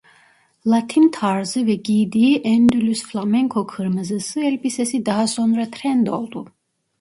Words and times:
Latin 0.67 1.11
tarzı 1.11 1.65
ve 1.67 1.75
giydiği 1.75 2.37
Endülüs 2.41 3.03
flamenko 3.03 3.67
kırmızısı 3.67 4.39
elbisesi 4.39 5.05
daha 5.05 5.27
sonra 5.27 5.71
trend 5.71 6.07
oldu. 6.07 6.45